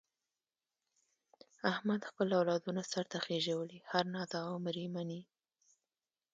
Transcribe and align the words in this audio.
احمد 1.71 2.01
خپل 2.09 2.27
اولادونه 2.39 2.81
سرته 2.93 3.17
خېژولي، 3.25 3.79
هر 3.91 4.05
ناز 4.13 4.29
او 4.41 4.47
امر 4.57 4.75
یې 4.83 4.89
مني. 4.95 5.21